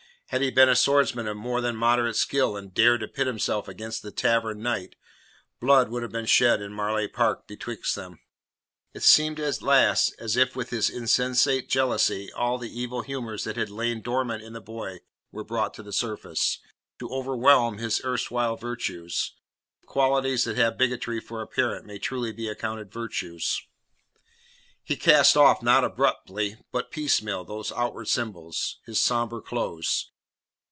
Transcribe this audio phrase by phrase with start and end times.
[0.31, 3.67] Had he been a swordsman of more than moderate skill and dared to pit himself
[3.67, 4.95] against the Tavern Knight,
[5.59, 8.17] blood would have been shed in Marleigh Park betwixt them.
[8.93, 13.57] It seemed at last as if with his insensate jealousy all the evil humours that
[13.57, 14.99] had lain dormant in the boy
[15.33, 16.59] were brought to the surface,
[16.99, 19.33] to overwhelm his erstwhile virtues
[19.81, 23.61] if qualities that have bigotry for a parent may truly be accounted virtues.
[24.81, 30.07] He cast off, not abruptly, but piecemeal, those outward symbols his sombre clothes.